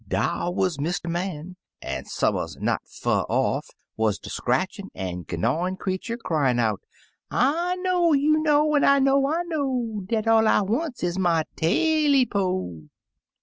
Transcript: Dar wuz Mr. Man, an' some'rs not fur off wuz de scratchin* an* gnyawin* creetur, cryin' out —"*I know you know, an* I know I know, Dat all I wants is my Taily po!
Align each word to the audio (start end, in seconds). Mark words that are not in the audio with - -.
Dar 0.07 0.51
wuz 0.51 0.77
Mr. 0.79 1.07
Man, 1.11 1.57
an' 1.79 2.05
some'rs 2.05 2.57
not 2.59 2.81
fur 2.87 3.21
off 3.29 3.69
wuz 3.95 4.13
de 4.17 4.31
scratchin* 4.31 4.89
an* 4.95 5.25
gnyawin* 5.25 5.77
creetur, 5.77 6.17
cryin' 6.17 6.57
out 6.57 6.81
—"*I 7.55 7.75
know 7.75 8.11
you 8.13 8.41
know, 8.41 8.73
an* 8.73 8.83
I 8.83 8.97
know 8.97 9.27
I 9.27 9.43
know, 9.43 10.01
Dat 10.07 10.27
all 10.27 10.47
I 10.47 10.61
wants 10.61 11.03
is 11.03 11.19
my 11.19 11.43
Taily 11.55 12.25
po! 12.27 12.89